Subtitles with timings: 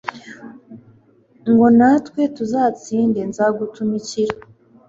[1.51, 4.35] ngo natwe tuzatsinde, nzagutumikira